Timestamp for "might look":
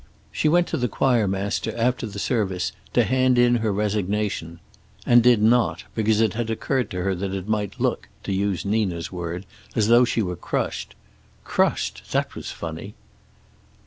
7.47-8.09